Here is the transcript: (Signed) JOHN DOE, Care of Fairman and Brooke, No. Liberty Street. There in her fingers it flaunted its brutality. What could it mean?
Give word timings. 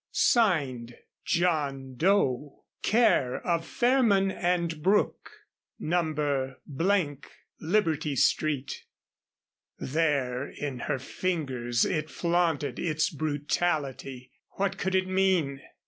(Signed) 0.13 0.95
JOHN 1.25 1.95
DOE, 1.95 2.63
Care 2.81 3.35
of 3.45 3.63
Fairman 3.67 4.31
and 4.31 4.81
Brooke, 4.81 5.29
No. 5.77 6.55
Liberty 7.59 8.15
Street. 8.15 8.85
There 9.77 10.47
in 10.49 10.79
her 10.89 10.97
fingers 10.97 11.85
it 11.85 12.09
flaunted 12.09 12.79
its 12.79 13.11
brutality. 13.11 14.31
What 14.53 14.79
could 14.79 14.95
it 14.95 15.07
mean? 15.07 15.61